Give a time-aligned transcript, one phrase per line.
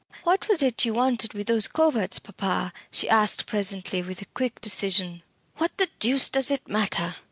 [0.23, 4.59] "What was it you wanted about those coverts, papa?" she asked presently, with a quick
[4.59, 5.21] decision.
[5.57, 7.17] "What the deuce does it matter?